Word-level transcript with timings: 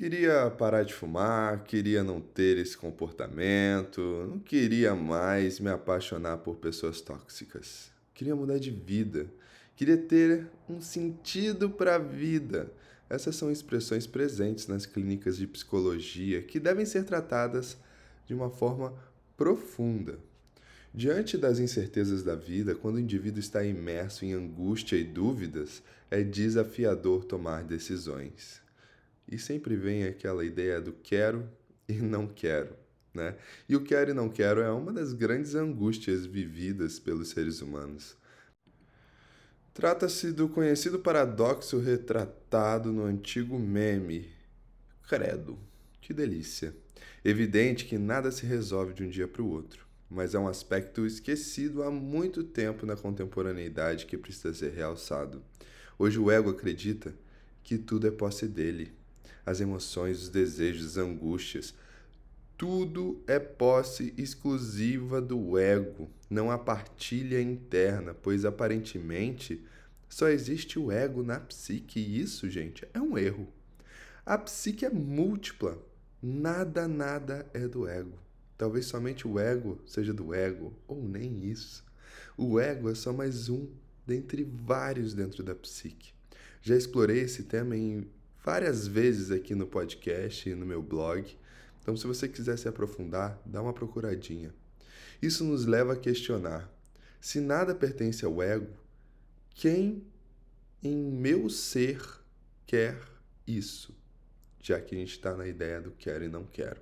Queria 0.00 0.50
parar 0.50 0.82
de 0.82 0.94
fumar, 0.94 1.62
queria 1.62 2.02
não 2.02 2.22
ter 2.22 2.56
esse 2.56 2.74
comportamento, 2.74 4.00
não 4.30 4.38
queria 4.38 4.94
mais 4.94 5.60
me 5.60 5.68
apaixonar 5.68 6.38
por 6.38 6.56
pessoas 6.56 7.02
tóxicas. 7.02 7.90
Queria 8.14 8.34
mudar 8.34 8.56
de 8.56 8.70
vida, 8.70 9.26
queria 9.76 9.98
ter 9.98 10.46
um 10.66 10.80
sentido 10.80 11.68
para 11.68 11.96
a 11.96 11.98
vida. 11.98 12.72
Essas 13.10 13.36
são 13.36 13.52
expressões 13.52 14.06
presentes 14.06 14.66
nas 14.66 14.86
clínicas 14.86 15.36
de 15.36 15.46
psicologia 15.46 16.40
que 16.40 16.58
devem 16.58 16.86
ser 16.86 17.04
tratadas 17.04 17.76
de 18.26 18.32
uma 18.32 18.48
forma 18.48 18.94
profunda. 19.36 20.18
Diante 20.94 21.36
das 21.36 21.58
incertezas 21.58 22.22
da 22.22 22.34
vida, 22.34 22.74
quando 22.74 22.94
o 22.94 23.00
indivíduo 23.00 23.38
está 23.38 23.62
imerso 23.62 24.24
em 24.24 24.32
angústia 24.32 24.96
e 24.96 25.04
dúvidas, 25.04 25.82
é 26.10 26.22
desafiador 26.22 27.26
tomar 27.26 27.64
decisões. 27.64 28.59
E 29.30 29.38
sempre 29.38 29.76
vem 29.76 30.04
aquela 30.04 30.44
ideia 30.44 30.80
do 30.80 30.92
quero 30.92 31.48
e 31.88 31.94
não 31.94 32.26
quero, 32.26 32.74
né? 33.14 33.36
E 33.68 33.76
o 33.76 33.84
quero 33.84 34.10
e 34.10 34.14
não 34.14 34.28
quero 34.28 34.60
é 34.60 34.72
uma 34.72 34.92
das 34.92 35.12
grandes 35.12 35.54
angústias 35.54 36.26
vividas 36.26 36.98
pelos 36.98 37.28
seres 37.28 37.62
humanos. 37.62 38.16
Trata-se 39.72 40.32
do 40.32 40.48
conhecido 40.48 40.98
paradoxo 40.98 41.78
retratado 41.78 42.92
no 42.92 43.04
antigo 43.04 43.56
meme 43.56 44.28
Credo. 45.08 45.56
Que 46.00 46.12
delícia! 46.12 46.74
Evidente 47.24 47.84
que 47.84 47.98
nada 47.98 48.32
se 48.32 48.44
resolve 48.44 48.94
de 48.94 49.04
um 49.04 49.08
dia 49.08 49.28
para 49.28 49.42
o 49.42 49.48
outro, 49.48 49.86
mas 50.10 50.34
é 50.34 50.38
um 50.40 50.48
aspecto 50.48 51.06
esquecido 51.06 51.84
há 51.84 51.90
muito 51.90 52.42
tempo 52.42 52.84
na 52.84 52.96
contemporaneidade 52.96 54.06
que 54.06 54.18
precisa 54.18 54.52
ser 54.52 54.72
realçado. 54.72 55.40
Hoje 55.96 56.18
o 56.18 56.30
ego 56.32 56.50
acredita 56.50 57.14
que 57.62 57.78
tudo 57.78 58.08
é 58.08 58.10
posse 58.10 58.48
dele 58.48 58.98
as 59.44 59.60
emoções, 59.60 60.22
os 60.22 60.28
desejos, 60.28 60.86
as 60.86 60.96
angústias. 60.96 61.74
Tudo 62.56 63.22
é 63.26 63.38
posse 63.38 64.12
exclusiva 64.18 65.20
do 65.20 65.58
ego, 65.58 66.10
não 66.28 66.50
há 66.50 66.58
partilha 66.58 67.40
interna, 67.40 68.12
pois 68.12 68.44
aparentemente 68.44 69.64
só 70.08 70.28
existe 70.28 70.78
o 70.78 70.90
ego 70.90 71.22
na 71.22 71.40
psique, 71.40 72.00
e 72.00 72.20
isso, 72.20 72.50
gente, 72.50 72.86
é 72.92 73.00
um 73.00 73.16
erro. 73.16 73.48
A 74.26 74.36
psique 74.36 74.84
é 74.84 74.90
múltipla, 74.90 75.78
nada, 76.22 76.86
nada 76.86 77.46
é 77.54 77.66
do 77.66 77.88
ego. 77.88 78.18
Talvez 78.58 78.86
somente 78.86 79.26
o 79.26 79.38
ego 79.38 79.80
seja 79.86 80.12
do 80.12 80.34
ego, 80.34 80.74
ou 80.86 81.02
nem 81.02 81.46
isso. 81.46 81.82
O 82.36 82.60
ego 82.60 82.90
é 82.90 82.94
só 82.94 83.12
mais 83.12 83.48
um 83.48 83.68
dentre 84.06 84.44
vários 84.44 85.14
dentro 85.14 85.42
da 85.42 85.54
psique. 85.54 86.12
Já 86.60 86.76
explorei 86.76 87.20
esse 87.20 87.44
tema 87.44 87.76
em 87.76 88.06
várias 88.44 88.86
vezes 88.86 89.30
aqui 89.30 89.54
no 89.54 89.66
podcast 89.66 90.48
e 90.48 90.54
no 90.54 90.66
meu 90.66 90.82
blog. 90.82 91.36
Então, 91.80 91.96
se 91.96 92.06
você 92.06 92.28
quiser 92.28 92.58
se 92.58 92.68
aprofundar, 92.68 93.40
dá 93.44 93.62
uma 93.62 93.72
procuradinha. 93.72 94.54
Isso 95.20 95.44
nos 95.44 95.66
leva 95.66 95.94
a 95.94 95.96
questionar: 95.96 96.70
se 97.20 97.40
nada 97.40 97.74
pertence 97.74 98.24
ao 98.24 98.42
ego, 98.42 98.72
quem 99.54 100.04
em 100.82 100.96
meu 100.96 101.48
ser 101.50 102.00
quer 102.66 102.98
isso? 103.46 103.94
Já 104.62 104.80
que 104.80 104.94
a 104.94 104.98
gente 104.98 105.12
está 105.12 105.34
na 105.34 105.46
ideia 105.46 105.80
do 105.80 105.90
quero 105.92 106.24
e 106.24 106.28
não 106.28 106.44
quero. 106.44 106.80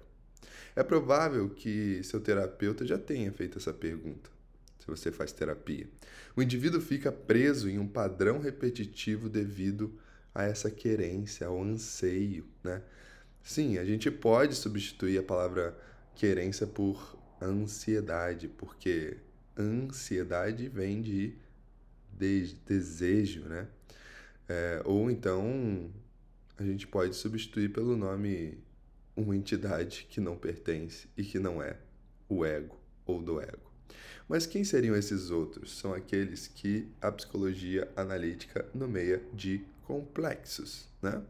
É 0.74 0.82
provável 0.82 1.48
que 1.50 2.02
seu 2.04 2.20
terapeuta 2.20 2.86
já 2.86 2.98
tenha 2.98 3.32
feito 3.32 3.58
essa 3.58 3.72
pergunta, 3.72 4.30
se 4.78 4.86
você 4.86 5.10
faz 5.10 5.32
terapia. 5.32 5.88
O 6.36 6.42
indivíduo 6.42 6.80
fica 6.80 7.10
preso 7.10 7.68
em 7.68 7.78
um 7.78 7.86
padrão 7.86 8.38
repetitivo 8.38 9.28
devido 9.28 9.98
a 10.38 10.44
essa 10.44 10.70
querência, 10.70 11.48
ao 11.48 11.60
anseio, 11.60 12.46
né? 12.62 12.80
Sim, 13.42 13.76
a 13.76 13.84
gente 13.84 14.08
pode 14.08 14.54
substituir 14.54 15.18
a 15.18 15.22
palavra 15.22 15.76
querência 16.14 16.64
por 16.64 17.18
ansiedade, 17.42 18.46
porque 18.46 19.16
ansiedade 19.58 20.68
vem 20.68 21.02
de, 21.02 21.34
de 22.12 22.54
desejo, 22.64 23.40
né? 23.48 23.66
É, 24.48 24.80
ou 24.84 25.10
então 25.10 25.90
a 26.56 26.62
gente 26.62 26.86
pode 26.86 27.16
substituir 27.16 27.72
pelo 27.72 27.96
nome 27.96 28.62
uma 29.16 29.34
entidade 29.34 30.06
que 30.08 30.20
não 30.20 30.36
pertence 30.36 31.08
e 31.16 31.24
que 31.24 31.40
não 31.40 31.60
é 31.60 31.76
o 32.28 32.44
ego 32.44 32.78
ou 33.04 33.20
do 33.20 33.40
ego. 33.40 33.67
Mas 34.28 34.46
quem 34.46 34.62
seriam 34.64 34.94
esses 34.94 35.30
outros? 35.30 35.78
São 35.78 35.94
aqueles 35.94 36.48
que 36.48 36.86
a 37.00 37.10
psicologia 37.10 37.90
analítica 37.96 38.66
nomeia 38.74 39.22
de 39.32 39.62
complexos. 39.86 40.86
Né? 41.00 41.22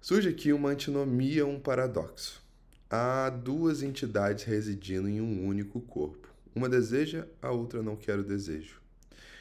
Surge 0.00 0.28
aqui 0.28 0.52
uma 0.52 0.70
antinomia, 0.70 1.44
um 1.44 1.58
paradoxo. 1.58 2.40
Há 2.88 3.30
duas 3.30 3.82
entidades 3.82 4.44
residindo 4.44 5.08
em 5.08 5.20
um 5.20 5.46
único 5.46 5.80
corpo. 5.80 6.28
Uma 6.54 6.68
deseja, 6.68 7.26
a 7.42 7.50
outra 7.50 7.82
não 7.82 7.96
quer 7.96 8.18
o 8.18 8.24
desejo. 8.24 8.80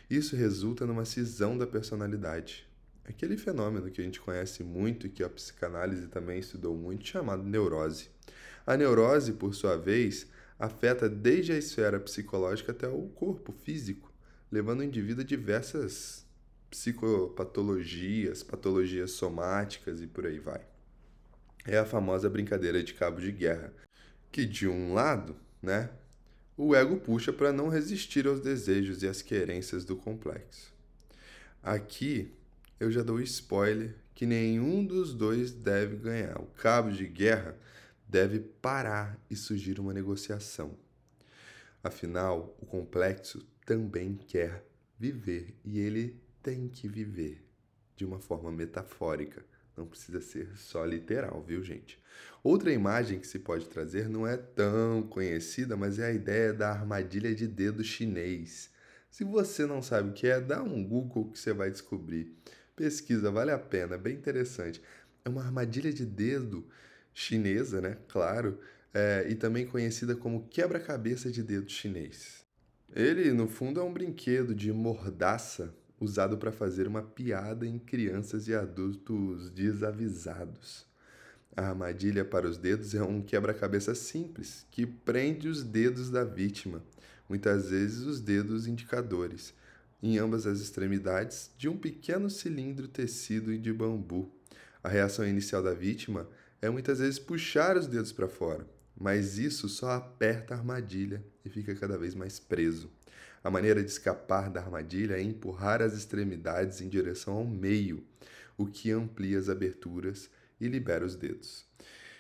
Isso 0.10 0.36
resulta 0.36 0.86
numa 0.86 1.06
cisão 1.06 1.58
da 1.58 1.68
personalidade. 1.68 2.68
Aquele 3.06 3.38
fenômeno 3.38 3.90
que 3.90 4.02
a 4.02 4.04
gente 4.04 4.20
conhece 4.20 4.64
muito 4.64 5.08
e 5.08 5.10
que 5.10 5.24
a 5.24 5.30
psicanálise 5.30 6.08
também 6.08 6.40
estudou 6.40 6.76
muito, 6.76 7.08
chamado 7.08 7.44
neurose. 7.44 8.10
A 8.66 8.76
neurose, 8.76 9.34
por 9.34 9.54
sua 9.54 9.78
vez, 9.78 10.28
afeta 10.60 11.10
desde 11.10 11.52
a 11.52 11.58
esfera 11.58 12.00
psicológica 12.00 12.72
até 12.72 12.88
o 12.88 13.08
corpo 13.10 13.52
físico, 13.52 14.12
levando 14.52 14.80
o 14.80 14.84
indivíduo 14.84 15.24
a 15.24 15.28
diversas 15.28 16.26
psicopatologias, 16.70 18.44
patologias 18.44 19.12
somáticas 19.12 20.02
e 20.02 20.08
por 20.08 20.26
aí 20.26 20.40
vai. 20.40 20.62
É 21.66 21.78
a 21.78 21.86
famosa 21.86 22.30
brincadeira 22.30 22.84
de 22.84 22.94
cabo 22.94 23.20
de 23.20 23.32
guerra, 23.32 23.74
que 24.32 24.46
de 24.46 24.68
um 24.68 24.94
lado, 24.94 25.36
né, 25.62 25.90
o 26.56 26.76
ego 26.76 26.98
puxa 26.98 27.32
para 27.32 27.54
não 27.54 27.70
resistir 27.70 28.26
aos 28.28 28.40
desejos 28.40 29.04
e 29.04 29.08
às 29.08 29.22
querências 29.22 29.86
do 29.86 29.96
complexo. 29.96 30.74
Aqui 31.62 32.34
eu 32.80 32.92
já 32.92 33.04
dou 33.04 33.20
spoiler 33.22 33.96
que 34.16 34.26
nenhum 34.26 34.84
dos 34.86 35.14
dois 35.14 35.52
deve 35.52 35.98
ganhar. 35.98 36.40
O 36.42 36.48
cabo 36.48 36.90
de 36.90 37.06
guerra 37.06 37.56
deve 38.08 38.40
parar 38.40 39.20
e 39.30 39.36
surgir 39.36 39.80
uma 39.80 39.94
negociação. 39.94 40.78
Afinal, 41.84 42.56
o 42.60 42.66
complexo 42.66 43.46
também 43.66 44.16
quer 44.16 44.66
viver 45.00 45.56
e 45.64 45.80
ele 45.80 46.20
tem 46.42 46.68
que 46.68 46.88
viver 46.88 47.46
de 47.96 48.06
uma 48.06 48.20
forma 48.20 48.52
metafórica. 48.52 49.46
Não 49.76 49.86
precisa 49.86 50.22
ser 50.22 50.58
só 50.58 50.84
literal, 50.86 51.44
viu, 51.44 51.64
gente? 51.64 52.02
Outra 52.44 52.72
imagem 52.72 53.20
que 53.20 53.28
se 53.28 53.38
pode 53.38 53.68
trazer 53.68 54.10
não 54.10 54.26
é 54.26 54.36
tão 54.38 55.04
conhecida, 55.04 55.76
mas 55.76 56.00
é 56.00 56.08
a 56.08 56.12
ideia 56.12 56.54
da 56.54 56.72
armadilha 56.72 57.36
de 57.36 57.48
dedo 57.48 57.84
chinês. 57.84 58.72
Se 59.10 59.24
você 59.24 59.66
não 59.66 59.82
sabe 59.82 60.10
o 60.10 60.14
que 60.14 60.28
é, 60.28 60.40
dá 60.40 60.64
um 60.64 60.84
Google 60.84 61.32
que 61.32 61.40
você 61.40 61.54
vai 61.54 61.70
descobrir. 61.70 62.36
Pesquisa, 62.76 63.30
vale 63.32 63.52
a 63.52 63.60
pena, 63.60 63.98
bem 63.98 64.16
interessante. 64.16 64.82
É 65.24 65.30
uma 65.30 65.44
armadilha 65.44 65.92
de 65.92 66.06
dedo 66.06 66.68
chinesa, 67.18 67.82
né? 67.82 67.98
Claro, 68.08 68.60
é, 68.94 69.26
e 69.28 69.34
também 69.34 69.66
conhecida 69.66 70.16
como 70.16 70.48
quebra-cabeça 70.48 71.32
de 71.32 71.42
dedo 71.42 71.68
chinês. 71.68 72.46
Ele, 72.96 73.34
no 73.34 73.48
fundo, 73.48 73.80
é 73.80 73.84
um 73.84 73.92
brinquedo 73.92 74.54
de 74.54 74.72
mordaça 74.72 75.74
usado 76.00 76.38
para 76.38 76.52
fazer 76.52 76.88
uma 76.88 77.02
piada 77.02 77.66
em 77.66 77.80
crianças 77.80 78.48
e 78.48 78.54
adultos 78.54 79.50
desavisados. 79.50 80.86
A 81.56 81.70
armadilha 81.70 82.24
para 82.24 82.48
os 82.48 82.60
dedos 82.60 82.94
é 82.94 83.02
um 83.02 83.20
quebra-cabeça 83.20 83.96
simples 83.96 84.68
que 84.70 84.86
prende 84.86 85.48
os 85.48 85.64
dedos 85.64 86.12
da 86.12 86.24
vítima, 86.24 86.84
muitas 87.28 87.72
vezes 87.72 88.06
os 88.06 88.22
dedos 88.22 88.68
indicadores, 88.68 89.56
em 90.04 90.20
ambas 90.20 90.46
as 90.46 90.60
extremidades 90.60 91.50
de 91.58 91.68
um 91.68 91.76
pequeno 91.76 92.30
cilindro 92.30 92.88
tecido 92.88 93.58
de 93.58 93.74
bambu. 93.74 94.32
A 94.84 94.88
reação 94.88 95.28
inicial 95.28 95.64
da 95.64 95.74
vítima 95.74 96.30
é 96.62 96.70
muitas 96.70 97.00
vezes 97.00 97.20
puxar 97.20 97.78
os 97.78 97.88
dedos 97.88 98.12
para 98.12 98.28
fora, 98.28 98.68
mas 99.00 99.38
isso 99.38 99.70
só 99.70 99.92
aperta 99.92 100.54
a 100.54 100.58
armadilha 100.58 101.24
e 101.46 101.50
fica 101.50 101.76
cada 101.76 101.98
vez 101.98 102.16
mais 102.16 102.40
preso. 102.40 102.92
A 103.44 103.52
maneira 103.52 103.84
de 103.84 103.90
escapar 103.90 104.50
da 104.50 104.60
armadilha 104.60 105.16
é 105.16 105.22
empurrar 105.22 105.82
as 105.82 105.94
extremidades 105.94 106.82
em 106.82 106.90
direção 106.90 107.36
ao 107.36 107.46
meio, 107.46 108.04
o 108.58 108.66
que 108.66 108.92
amplia 108.92 109.38
as 109.38 109.50
aberturas 109.50 110.30
e 110.60 110.68
libera 110.68 111.06
os 111.06 111.16
dedos. 111.16 111.66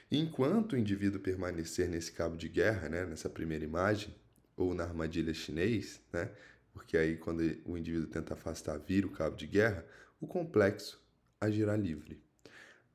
Enquanto 0.09 0.73
o 0.73 0.77
indivíduo 0.77 1.19
permanecer 1.19 1.89
nesse 1.89 2.11
cabo 2.11 2.37
de 2.37 2.47
guerra, 2.47 2.87
né, 2.87 3.05
nessa 3.05 3.27
primeira 3.27 3.65
imagem, 3.65 4.15
ou 4.55 4.73
na 4.73 4.83
armadilha 4.83 5.33
chinês, 5.33 5.99
né, 6.13 6.31
porque 6.71 6.95
aí 6.95 7.17
quando 7.17 7.41
o 7.65 7.77
indivíduo 7.77 8.07
tenta 8.07 8.35
afastar, 8.35 8.77
vira 8.77 9.07
o 9.07 9.11
cabo 9.11 9.35
de 9.35 9.47
guerra, 9.47 9.83
o 10.21 10.27
complexo 10.27 11.01
agirá 11.41 11.75
livre. 11.75 12.21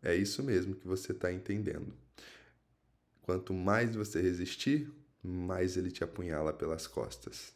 É 0.02 0.14
isso 0.14 0.42
mesmo 0.42 0.74
que 0.74 0.86
você 0.86 1.12
está 1.12 1.32
entendendo. 1.32 1.92
Quanto 3.22 3.54
mais 3.54 3.94
você 3.94 4.20
resistir, 4.20 4.90
mais 5.22 5.76
ele 5.76 5.90
te 5.90 6.02
apunhala 6.02 6.52
pelas 6.52 6.86
costas 6.86 7.54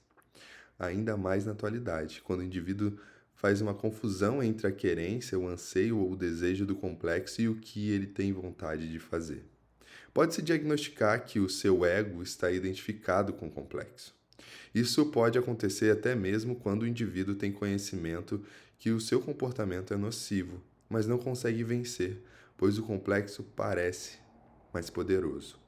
ainda 0.79 1.17
mais 1.17 1.47
na 1.47 1.53
atualidade, 1.53 2.21
quando 2.23 2.41
o 2.41 2.45
indivíduo 2.45 2.99
faz 3.35 3.61
uma 3.61 3.75
confusão 3.75 4.43
entre 4.43 4.67
a 4.67 4.73
querência, 4.73 5.39
o 5.39 5.49
anseio 5.49 5.99
ou 5.99 6.13
o 6.13 6.17
desejo 6.17 6.65
do 6.65 6.75
complexo 6.75 7.41
e 7.41 7.49
o 7.49 7.57
que 7.57 7.91
ele 7.91 8.07
tem 8.07 8.33
vontade 8.33 8.91
de 8.91 8.99
fazer. 8.99 9.45
Pode-se 10.13 10.41
diagnosticar 10.41 11.25
que 11.27 11.39
o 11.39 11.49
seu 11.49 11.85
ego 11.85 12.23
está 12.23 12.51
identificado 12.51 13.33
com 13.35 13.49
o 13.49 13.51
complexo. 13.51 14.15
Isso 14.75 15.07
pode 15.07 15.39
acontecer 15.39 15.91
até 15.91 16.15
mesmo 16.15 16.57
quando 16.57 16.83
o 16.83 16.87
indivíduo 16.87 17.35
tem 17.35 17.53
conhecimento 17.53 18.43
que 18.79 18.91
o 18.91 19.01
seu 19.01 19.21
comportamento 19.21 19.93
é 19.93 19.97
nocivo, 19.97 20.63
mas 20.89 21.07
não 21.07 21.19
consegue 21.19 21.63
vencer, 21.65 22.23
pois 22.57 22.79
o 22.79 22.83
complexo 22.83 23.43
parece 23.43 24.19
mais 24.73 24.91
poderoso. 24.91 25.59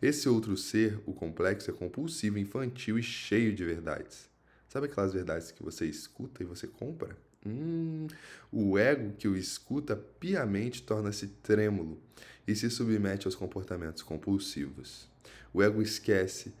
Esse 0.00 0.28
outro 0.28 0.56
ser, 0.56 1.00
o 1.06 1.12
complexo, 1.12 1.70
é 1.70 1.74
compulsivo, 1.74 2.38
infantil 2.38 2.98
e 2.98 3.02
cheio 3.02 3.54
de 3.54 3.64
verdades. 3.64 4.28
Sabe 4.68 4.86
aquelas 4.86 5.12
verdades 5.12 5.50
que 5.50 5.62
você 5.62 5.86
escuta 5.86 6.42
e 6.42 6.46
você 6.46 6.66
compra? 6.66 7.16
Hum, 7.46 8.06
o 8.52 8.76
ego 8.78 9.14
que 9.16 9.26
o 9.26 9.36
escuta 9.36 9.96
piamente 9.96 10.82
torna-se 10.82 11.28
trêmulo 11.28 12.00
e 12.46 12.54
se 12.54 12.68
submete 12.68 13.26
aos 13.26 13.34
comportamentos 13.34 14.02
compulsivos. 14.02 15.08
O 15.52 15.62
ego 15.62 15.80
esquece 15.80 16.52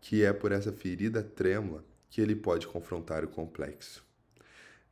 que 0.00 0.22
é 0.22 0.32
por 0.32 0.52
essa 0.52 0.72
ferida 0.72 1.22
trêmula 1.22 1.84
que 2.10 2.20
ele 2.20 2.36
pode 2.36 2.66
confrontar 2.66 3.24
o 3.24 3.28
complexo. 3.28 4.04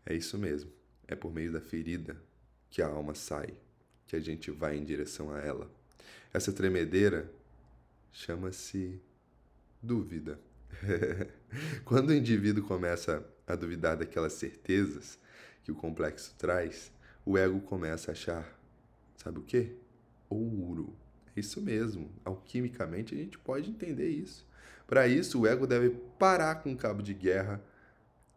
É 0.06 0.14
isso 0.14 0.38
mesmo, 0.38 0.70
é 1.06 1.14
por 1.14 1.32
meio 1.32 1.52
da 1.52 1.60
ferida 1.60 2.16
que 2.70 2.82
a 2.82 2.86
alma 2.86 3.14
sai, 3.14 3.54
que 4.06 4.16
a 4.16 4.20
gente 4.20 4.50
vai 4.50 4.76
em 4.76 4.84
direção 4.84 5.30
a 5.30 5.40
ela. 5.40 5.70
Essa 6.32 6.52
tremedeira 6.52 7.30
chama-se 8.12 9.00
dúvida. 9.82 10.38
Quando 11.84 12.10
o 12.10 12.14
indivíduo 12.14 12.64
começa 12.64 13.24
a 13.46 13.54
duvidar 13.54 13.96
daquelas 13.96 14.32
certezas 14.34 15.18
que 15.62 15.70
o 15.70 15.74
complexo 15.74 16.34
traz, 16.36 16.92
o 17.24 17.38
ego 17.38 17.60
começa 17.60 18.10
a 18.10 18.12
achar, 18.12 18.60
sabe 19.16 19.38
o 19.38 19.42
quê? 19.42 19.76
Ouro. 20.28 20.94
É 21.36 21.40
isso 21.40 21.60
mesmo. 21.60 22.10
Alquimicamente 22.24 23.14
a 23.14 23.18
gente 23.18 23.38
pode 23.38 23.70
entender 23.70 24.08
isso. 24.08 24.46
Para 24.86 25.08
isso, 25.08 25.40
o 25.40 25.46
ego 25.46 25.66
deve 25.66 25.90
parar 26.18 26.56
com 26.56 26.72
o 26.72 26.76
cabo 26.76 27.02
de 27.02 27.14
guerra 27.14 27.62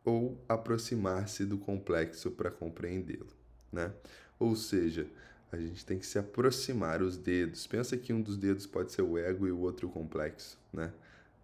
ou 0.04 0.42
aproximar-se 0.48 1.46
do 1.46 1.58
complexo 1.58 2.32
para 2.32 2.50
compreendê-lo, 2.50 3.28
né? 3.72 3.94
Ou 4.40 4.56
seja, 4.56 5.08
a 5.52 5.58
gente 5.58 5.86
tem 5.86 5.98
que 5.98 6.06
se 6.06 6.20
aproximar 6.20 7.02
os 7.02 7.18
dedos. 7.18 7.66
Pensa 7.68 7.98
que 7.98 8.12
um 8.12 8.22
dos 8.22 8.38
dedos 8.38 8.66
pode 8.66 8.92
ser 8.92 9.02
o 9.02 9.18
ego 9.18 9.48
e 9.48 9.52
o 9.52 9.60
outro 9.60 9.88
o 9.88 9.92
complexo, 9.92 10.60
né? 10.74 10.92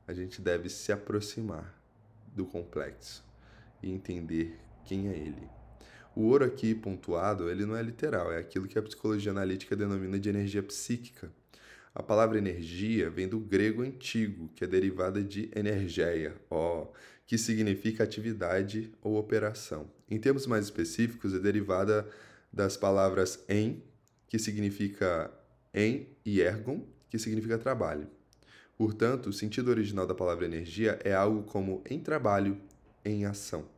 A 0.06 0.14
gente 0.14 0.42
deve 0.42 0.70
se 0.70 0.92
aproximar 0.92 1.74
do 2.36 2.46
complexo 2.46 3.24
e 3.82 3.90
entender 3.90 4.60
quem 4.84 5.08
é 5.08 5.16
ele. 5.16 5.48
O 6.16 6.24
ouro 6.24 6.46
aqui 6.46 6.76
pontuado, 6.76 7.50
ele 7.50 7.66
não 7.66 7.76
é 7.76 7.82
literal, 7.82 8.32
é 8.32 8.38
aquilo 8.38 8.68
que 8.68 8.78
a 8.78 8.82
psicologia 8.82 9.32
analítica 9.32 9.76
denomina 9.76 10.20
de 10.20 10.30
energia 10.30 10.62
psíquica. 10.62 11.32
A 11.96 12.04
palavra 12.04 12.38
energia 12.38 13.10
vem 13.10 13.28
do 13.28 13.40
grego 13.40 13.82
antigo, 13.82 14.50
que 14.56 14.64
é 14.64 14.68
derivada 14.68 15.24
de 15.24 15.50
energeia, 15.56 16.36
ó, 16.50 16.88
que 17.26 17.38
significa 17.38 18.04
atividade 18.04 18.92
ou 19.02 19.16
operação. 19.18 19.90
Em 20.10 20.20
termos 20.20 20.46
mais 20.46 20.66
específicos, 20.66 21.34
é 21.34 21.40
derivada 21.40 22.08
das 22.52 22.78
palavras 22.78 23.44
em, 23.48 23.82
que 24.34 24.40
significa 24.40 25.32
em, 25.72 26.08
e 26.26 26.42
ergon, 26.42 26.84
que 27.08 27.20
significa 27.20 27.56
trabalho. 27.56 28.08
Portanto, 28.76 29.28
o 29.28 29.32
sentido 29.32 29.70
original 29.70 30.08
da 30.08 30.16
palavra 30.16 30.44
energia 30.44 31.00
é 31.04 31.14
algo 31.14 31.44
como 31.44 31.84
em 31.88 32.00
trabalho, 32.00 32.60
em 33.06 33.28
ação. 33.28 33.70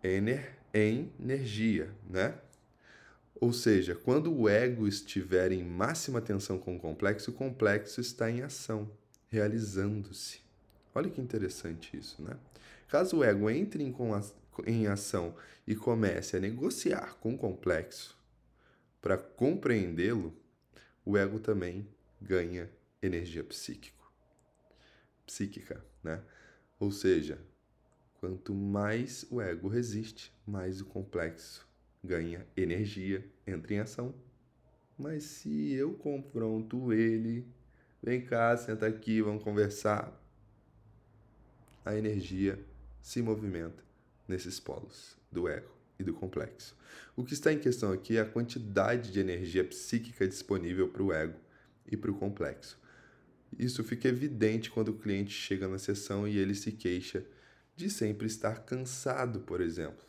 Ener, 0.00 0.56
em 0.72 1.10
energia, 1.18 1.90
né? 2.08 2.36
Ou 3.34 3.52
seja, 3.52 3.96
quando 3.96 4.32
o 4.32 4.48
ego 4.48 4.86
estiver 4.86 5.50
em 5.50 5.64
máxima 5.64 6.20
tensão 6.20 6.56
com 6.56 6.76
o 6.76 6.78
complexo, 6.78 7.32
o 7.32 7.34
complexo 7.34 8.00
está 8.00 8.30
em 8.30 8.42
ação, 8.42 8.88
realizando-se. 9.28 10.38
Olha 10.94 11.10
que 11.10 11.20
interessante 11.20 11.96
isso, 11.96 12.22
né? 12.22 12.36
Caso 12.86 13.16
o 13.16 13.24
ego 13.24 13.50
entre 13.50 13.82
em, 13.82 13.92
em 14.68 14.86
ação 14.86 15.34
e 15.66 15.74
comece 15.74 16.36
a 16.36 16.40
negociar 16.40 17.16
com 17.16 17.34
o 17.34 17.38
complexo 17.38 18.19
para 19.00 19.16
compreendê-lo, 19.16 20.34
o 21.04 21.16
ego 21.16 21.40
também 21.40 21.88
ganha 22.20 22.70
energia 23.02 23.42
psíquico, 23.42 24.12
psíquica, 25.26 25.82
né? 26.02 26.22
Ou 26.78 26.90
seja, 26.90 27.38
quanto 28.14 28.54
mais 28.54 29.26
o 29.30 29.40
ego 29.40 29.68
resiste, 29.68 30.32
mais 30.46 30.80
o 30.80 30.86
complexo 30.86 31.66
ganha 32.02 32.46
energia, 32.56 33.26
entra 33.46 33.74
em 33.74 33.78
ação. 33.78 34.14
Mas 34.98 35.24
se 35.24 35.72
eu 35.72 35.94
confronto 35.94 36.92
ele, 36.92 37.46
vem 38.02 38.20
cá, 38.24 38.54
senta 38.56 38.86
aqui, 38.86 39.22
vamos 39.22 39.42
conversar, 39.42 40.18
a 41.84 41.96
energia 41.96 42.62
se 43.02 43.22
movimenta 43.22 43.82
nesses 44.28 44.60
polos 44.60 45.16
do 45.32 45.48
ego 45.48 45.79
e 46.00 46.04
do 46.04 46.12
complexo. 46.12 46.76
O 47.16 47.24
que 47.24 47.34
está 47.34 47.52
em 47.52 47.58
questão 47.58 47.92
aqui 47.92 48.16
é 48.16 48.20
a 48.20 48.26
quantidade 48.26 49.12
de 49.12 49.20
energia 49.20 49.62
psíquica 49.62 50.26
disponível 50.26 50.88
para 50.88 51.02
o 51.02 51.12
ego 51.12 51.38
e 51.86 51.96
para 51.96 52.10
o 52.10 52.14
complexo. 52.14 52.78
Isso 53.58 53.82
fica 53.84 54.08
evidente 54.08 54.70
quando 54.70 54.88
o 54.88 54.98
cliente 54.98 55.32
chega 55.32 55.68
na 55.68 55.78
sessão 55.78 56.26
e 56.26 56.38
ele 56.38 56.54
se 56.54 56.72
queixa 56.72 57.24
de 57.76 57.90
sempre 57.90 58.26
estar 58.26 58.64
cansado, 58.64 59.40
por 59.40 59.60
exemplo. 59.60 60.04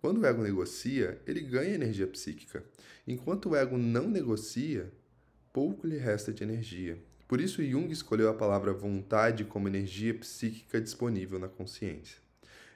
Quando 0.00 0.20
o 0.20 0.26
ego 0.26 0.42
negocia, 0.42 1.20
ele 1.26 1.40
ganha 1.40 1.74
energia 1.74 2.06
psíquica. 2.06 2.62
Enquanto 3.06 3.50
o 3.50 3.56
ego 3.56 3.78
não 3.78 4.08
negocia, 4.08 4.92
pouco 5.52 5.86
lhe 5.86 5.96
resta 5.96 6.32
de 6.32 6.42
energia. 6.42 6.98
Por 7.26 7.40
isso, 7.40 7.64
Jung 7.64 7.90
escolheu 7.90 8.28
a 8.28 8.34
palavra 8.34 8.72
vontade 8.72 9.44
como 9.44 9.66
energia 9.66 10.14
psíquica 10.14 10.80
disponível 10.80 11.38
na 11.38 11.48
consciência. 11.48 12.23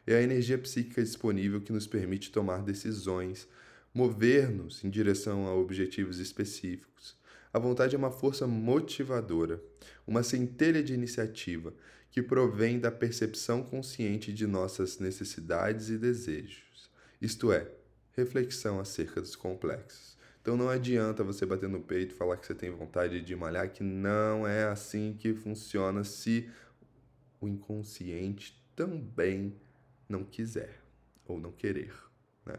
É 0.08 0.16
a 0.16 0.22
energia 0.22 0.56
psíquica 0.56 1.02
disponível 1.02 1.60
que 1.60 1.72
nos 1.72 1.86
permite 1.86 2.32
tomar 2.32 2.62
decisões, 2.62 3.46
mover-nos 3.92 4.82
em 4.82 4.90
direção 4.90 5.46
a 5.46 5.54
objetivos 5.54 6.18
específicos. 6.18 7.16
A 7.52 7.58
vontade 7.58 7.94
é 7.94 7.98
uma 7.98 8.10
força 8.10 8.46
motivadora, 8.46 9.62
uma 10.06 10.22
centelha 10.22 10.82
de 10.82 10.94
iniciativa 10.94 11.74
que 12.10 12.22
provém 12.22 12.78
da 12.78 12.90
percepção 12.90 13.62
consciente 13.62 14.32
de 14.32 14.46
nossas 14.46 14.98
necessidades 14.98 15.90
e 15.90 15.98
desejos 15.98 16.68
isto 17.20 17.52
é, 17.52 17.68
reflexão 18.12 18.78
acerca 18.78 19.20
dos 19.20 19.34
complexos. 19.34 20.16
Então 20.40 20.56
não 20.56 20.68
adianta 20.68 21.24
você 21.24 21.44
bater 21.44 21.68
no 21.68 21.80
peito 21.80 22.14
e 22.14 22.16
falar 22.16 22.36
que 22.36 22.46
você 22.46 22.54
tem 22.54 22.70
vontade 22.70 23.20
de 23.20 23.36
malhar, 23.36 23.70
que 23.70 23.82
não 23.82 24.46
é 24.46 24.64
assim 24.64 25.16
que 25.18 25.34
funciona 25.34 26.04
se 26.04 26.48
o 27.40 27.48
inconsciente 27.48 28.64
também 28.74 29.54
não 30.08 30.24
quiser 30.24 30.80
ou 31.26 31.38
não 31.38 31.52
querer, 31.52 31.92
né? 32.46 32.56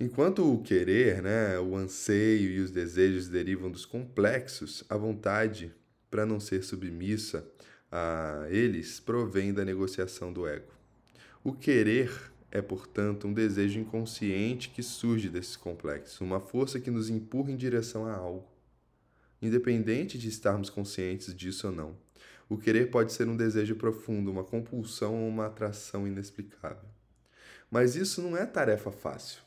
Enquanto 0.00 0.52
o 0.52 0.62
querer, 0.62 1.20
né, 1.22 1.58
o 1.58 1.74
anseio 1.74 2.52
e 2.52 2.60
os 2.60 2.70
desejos 2.70 3.26
derivam 3.26 3.68
dos 3.68 3.84
complexos, 3.84 4.84
a 4.88 4.96
vontade, 4.96 5.74
para 6.08 6.24
não 6.24 6.38
ser 6.38 6.62
submissa 6.62 7.44
a 7.90 8.46
eles, 8.48 9.00
provém 9.00 9.52
da 9.52 9.64
negociação 9.64 10.32
do 10.32 10.46
ego. 10.46 10.72
O 11.42 11.52
querer 11.52 12.30
é, 12.50 12.62
portanto, 12.62 13.26
um 13.26 13.32
desejo 13.32 13.78
inconsciente 13.78 14.70
que 14.70 14.82
surge 14.82 15.28
desse 15.28 15.58
complexo, 15.58 16.24
uma 16.24 16.40
força 16.40 16.80
que 16.80 16.90
nos 16.90 17.10
empurra 17.10 17.50
em 17.50 17.56
direção 17.56 18.06
a 18.06 18.14
algo. 18.14 18.48
Independente 19.40 20.18
de 20.18 20.28
estarmos 20.28 20.70
conscientes 20.70 21.34
disso 21.34 21.68
ou 21.68 21.72
não, 21.72 21.96
o 22.48 22.56
querer 22.56 22.90
pode 22.90 23.12
ser 23.12 23.28
um 23.28 23.36
desejo 23.36 23.76
profundo, 23.76 24.30
uma 24.30 24.44
compulsão 24.44 25.14
ou 25.14 25.28
uma 25.28 25.46
atração 25.46 26.06
inexplicável. 26.06 26.88
Mas 27.70 27.94
isso 27.94 28.22
não 28.22 28.36
é 28.36 28.46
tarefa 28.46 28.90
fácil. 28.90 29.42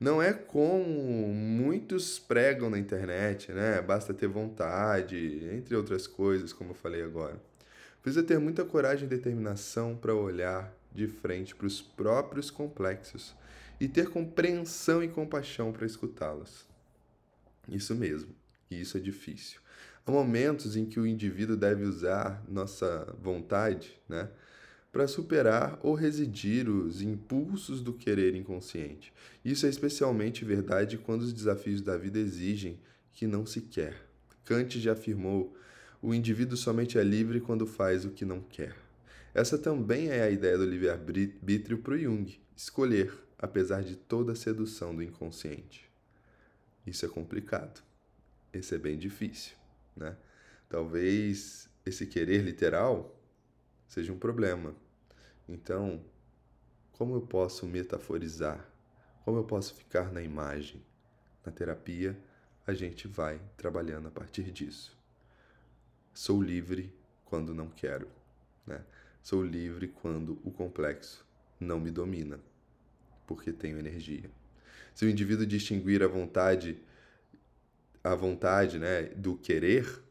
Não 0.00 0.22
é 0.22 0.32
como 0.32 1.32
muitos 1.32 2.18
pregam 2.18 2.70
na 2.70 2.78
internet, 2.78 3.52
né? 3.52 3.82
Basta 3.82 4.14
ter 4.14 4.28
vontade, 4.28 5.48
entre 5.52 5.74
outras 5.74 6.06
coisas, 6.06 6.52
como 6.52 6.70
eu 6.70 6.74
falei 6.74 7.02
agora. 7.02 7.40
Precisa 8.00 8.24
ter 8.24 8.38
muita 8.38 8.64
coragem 8.64 9.06
e 9.06 9.08
determinação 9.08 9.96
para 9.96 10.14
olhar 10.14 10.72
de 10.92 11.06
frente 11.08 11.54
para 11.54 11.66
os 11.66 11.80
próprios 11.80 12.50
complexos 12.50 13.34
e 13.80 13.88
ter 13.88 14.08
compreensão 14.08 15.02
e 15.02 15.08
compaixão 15.08 15.72
para 15.72 15.86
escutá-los. 15.86 16.66
Isso 17.68 17.94
mesmo, 17.94 18.34
e 18.70 18.80
isso 18.80 18.96
é 18.96 19.00
difícil. 19.00 19.60
Há 20.08 20.10
momentos 20.10 20.74
em 20.74 20.86
que 20.86 20.98
o 20.98 21.06
indivíduo 21.06 21.54
deve 21.54 21.84
usar 21.84 22.42
nossa 22.48 23.14
vontade, 23.20 24.00
né, 24.08 24.30
para 24.90 25.06
superar 25.06 25.78
ou 25.82 25.92
residir 25.92 26.66
os 26.66 27.02
impulsos 27.02 27.82
do 27.82 27.92
querer 27.92 28.34
inconsciente. 28.34 29.12
Isso 29.44 29.66
é 29.66 29.68
especialmente 29.68 30.46
verdade 30.46 30.96
quando 30.96 31.20
os 31.20 31.32
desafios 31.34 31.82
da 31.82 31.98
vida 31.98 32.18
exigem 32.18 32.80
que 33.12 33.26
não 33.26 33.44
se 33.44 33.60
quer. 33.60 34.02
Kant 34.46 34.80
já 34.80 34.92
afirmou: 34.92 35.54
o 36.00 36.14
indivíduo 36.14 36.56
somente 36.56 36.96
é 36.96 37.04
livre 37.04 37.38
quando 37.38 37.66
faz 37.66 38.06
o 38.06 38.10
que 38.10 38.24
não 38.24 38.40
quer. 38.40 38.74
Essa 39.34 39.58
também 39.58 40.08
é 40.08 40.22
a 40.22 40.30
ideia 40.30 40.56
do 40.56 40.64
livre-arbítrio 40.64 41.76
para 41.80 41.98
Jung, 41.98 42.40
escolher, 42.56 43.12
apesar 43.38 43.82
de 43.82 43.94
toda 43.94 44.32
a 44.32 44.36
sedução 44.36 44.96
do 44.96 45.02
inconsciente. 45.02 45.84
Isso 46.86 47.04
é 47.04 47.08
complicado. 47.10 47.82
Esse 48.54 48.74
é 48.74 48.78
bem 48.78 48.96
difícil, 48.96 49.57
né? 49.98 50.16
Talvez 50.68 51.68
esse 51.84 52.06
querer 52.06 52.42
literal 52.42 53.18
seja 53.86 54.12
um 54.12 54.18
problema. 54.18 54.74
Então, 55.48 56.04
como 56.92 57.14
eu 57.14 57.22
posso 57.22 57.66
metaforizar? 57.66 58.68
Como 59.24 59.38
eu 59.38 59.44
posso 59.44 59.74
ficar 59.74 60.12
na 60.12 60.22
imagem? 60.22 60.82
Na 61.44 61.52
terapia, 61.52 62.18
a 62.66 62.74
gente 62.74 63.08
vai 63.08 63.40
trabalhando 63.56 64.08
a 64.08 64.10
partir 64.10 64.50
disso. 64.50 64.96
Sou 66.12 66.42
livre 66.42 66.92
quando 67.24 67.54
não 67.54 67.68
quero, 67.68 68.08
né? 68.66 68.84
Sou 69.22 69.42
livre 69.42 69.88
quando 69.88 70.38
o 70.44 70.50
complexo 70.50 71.26
não 71.60 71.80
me 71.80 71.90
domina, 71.90 72.40
porque 73.26 73.52
tenho 73.52 73.78
energia. 73.78 74.30
Se 74.94 75.04
o 75.04 75.10
indivíduo 75.10 75.46
distinguir 75.46 76.02
a 76.02 76.08
vontade 76.08 76.82
a 78.12 78.16
vontade, 78.16 78.78
né, 78.78 79.04
do 79.16 79.36
querer, 79.36 80.02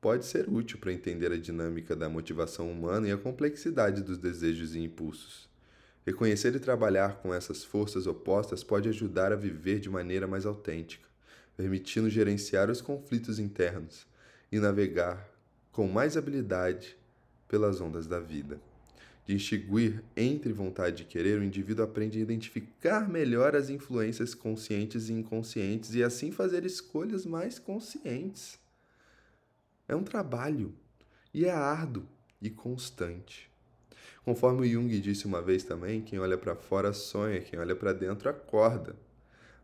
pode 0.00 0.26
ser 0.26 0.48
útil 0.48 0.78
para 0.78 0.92
entender 0.92 1.32
a 1.32 1.38
dinâmica 1.38 1.96
da 1.96 2.08
motivação 2.08 2.70
humana 2.70 3.08
e 3.08 3.12
a 3.12 3.16
complexidade 3.16 4.02
dos 4.02 4.18
desejos 4.18 4.74
e 4.74 4.80
impulsos. 4.80 5.48
Reconhecer 6.04 6.54
e 6.54 6.60
trabalhar 6.60 7.16
com 7.22 7.32
essas 7.32 7.64
forças 7.64 8.06
opostas 8.06 8.62
pode 8.62 8.88
ajudar 8.88 9.32
a 9.32 9.36
viver 9.36 9.80
de 9.80 9.88
maneira 9.88 10.26
mais 10.26 10.44
autêntica, 10.44 11.08
permitindo 11.56 12.10
gerenciar 12.10 12.68
os 12.70 12.82
conflitos 12.82 13.38
internos 13.38 14.06
e 14.52 14.58
navegar 14.58 15.26
com 15.72 15.88
mais 15.88 16.16
habilidade 16.16 16.96
pelas 17.48 17.80
ondas 17.80 18.06
da 18.06 18.20
vida. 18.20 18.60
De 19.26 19.36
extinguir 19.36 20.04
entre 20.14 20.52
vontade 20.52 21.02
e 21.02 21.06
querer, 21.06 21.38
o 21.38 21.44
indivíduo 21.44 21.84
aprende 21.84 22.18
a 22.18 22.22
identificar 22.22 23.08
melhor 23.08 23.56
as 23.56 23.70
influências 23.70 24.34
conscientes 24.34 25.08
e 25.08 25.14
inconscientes 25.14 25.94
e 25.94 26.02
assim 26.02 26.30
fazer 26.30 26.66
escolhas 26.66 27.24
mais 27.24 27.58
conscientes. 27.58 28.58
É 29.88 29.96
um 29.96 30.04
trabalho 30.04 30.74
e 31.32 31.46
é 31.46 31.50
árduo 31.50 32.06
e 32.40 32.50
constante. 32.50 33.50
Conforme 34.24 34.68
Jung 34.68 35.00
disse 35.00 35.26
uma 35.26 35.40
vez 35.40 35.64
também, 35.64 36.02
quem 36.02 36.18
olha 36.18 36.36
para 36.36 36.54
fora 36.54 36.92
sonha, 36.92 37.40
quem 37.40 37.58
olha 37.58 37.74
para 37.74 37.92
dentro 37.92 38.28
acorda. 38.28 38.94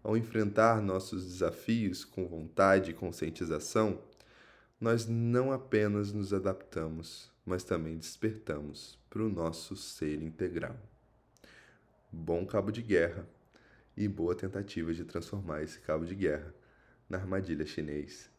Ao 0.03 0.17
enfrentar 0.17 0.81
nossos 0.81 1.25
desafios 1.25 2.05
com 2.05 2.27
vontade 2.27 2.91
e 2.91 2.95
conscientização, 2.95 3.99
nós 4.81 5.07
não 5.07 5.53
apenas 5.53 6.11
nos 6.11 6.33
adaptamos, 6.33 7.31
mas 7.45 7.63
também 7.63 7.99
despertamos 7.99 8.99
para 9.11 9.23
o 9.23 9.29
nosso 9.29 9.77
ser 9.77 10.23
integral. 10.23 10.75
Bom 12.11 12.47
cabo 12.47 12.73
de 12.73 12.81
guerra 12.81 13.29
e 13.95 14.09
boa 14.09 14.35
tentativa 14.35 14.95
de 14.95 15.05
transformar 15.05 15.63
esse 15.63 15.79
cabo 15.81 16.07
de 16.07 16.15
guerra 16.15 16.55
na 17.11 17.19
armadilha 17.19 17.67
chinês 17.67 18.31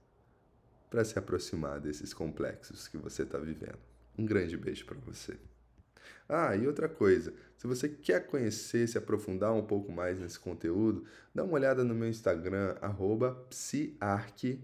para 0.90 1.06
se 1.06 1.18
aproximar 1.20 1.80
desses 1.80 2.12
complexos 2.12 2.88
que 2.88 2.98
você 2.98 3.22
está 3.22 3.38
vivendo. 3.38 3.78
Um 4.18 4.26
grande 4.26 4.58
beijo 4.58 4.86
para 4.86 4.98
você. 5.00 5.38
Ah, 6.28 6.56
e 6.56 6.66
outra 6.66 6.90
coisa, 6.90 7.34
se 7.56 7.68
você 7.68 7.88
quer 7.88 8.26
conhecer, 8.26 8.88
se 8.88 8.98
aprofundar 8.98 9.54
um 9.54 9.66
pouco 9.66 9.92
mais 9.92 10.18
nesse 10.18 10.40
conteúdo, 10.40 11.06
dá 11.36 11.44
uma 11.44 11.54
olhada 11.54 11.84
no 11.84 11.94
meu 11.94 12.10
Instagram, 12.10 12.76
psiarque, 13.50 14.64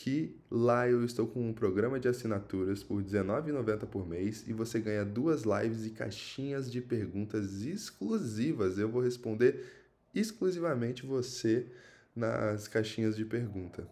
que 0.00 0.38
lá 0.48 0.88
eu 0.88 1.04
estou 1.04 1.26
com 1.26 1.48
um 1.48 1.52
programa 1.52 1.98
de 1.98 2.06
assinaturas 2.06 2.84
por 2.84 2.98
R$19,90 2.98 3.84
por 3.86 4.06
mês 4.06 4.46
e 4.46 4.52
você 4.52 4.78
ganha 4.78 5.04
duas 5.04 5.42
lives 5.42 5.84
e 5.86 5.90
caixinhas 5.90 6.70
de 6.70 6.80
perguntas 6.80 7.62
exclusivas. 7.62 8.78
Eu 8.78 8.88
vou 8.88 9.02
responder 9.02 9.88
exclusivamente 10.14 11.04
você 11.04 11.66
nas 12.14 12.68
caixinhas 12.68 13.16
de 13.16 13.24
pergunta. 13.24 13.88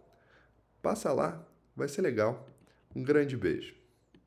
Passa 0.80 1.12
lá, 1.12 1.44
vai 1.74 1.88
ser 1.88 2.02
legal. 2.02 2.48
Um 2.94 3.02
grande 3.02 3.36
beijo. 3.36 3.74